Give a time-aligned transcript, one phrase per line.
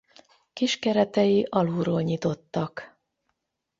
[0.53, 2.99] Kis keretei alulról nyitottak.